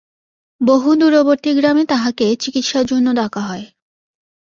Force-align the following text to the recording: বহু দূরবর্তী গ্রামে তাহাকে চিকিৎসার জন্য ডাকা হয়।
বহু 0.61 0.89
দূরবর্তী 0.95 1.51
গ্রামে 1.53 1.83
তাহাকে 1.85 2.25
চিকিৎসার 2.35 2.85
জন্য 2.85 3.07
ডাকা 3.13 3.41
হয়। 3.41 3.65